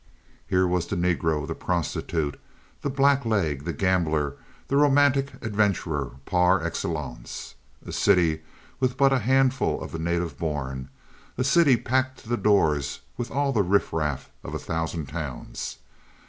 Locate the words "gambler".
3.71-4.35